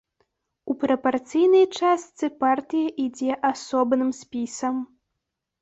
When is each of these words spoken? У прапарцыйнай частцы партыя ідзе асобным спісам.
У 0.73 0.75
прапарцыйнай 0.83 1.65
частцы 1.79 2.25
партыя 2.45 2.87
ідзе 3.05 3.39
асобным 3.53 4.09
спісам. 4.25 4.75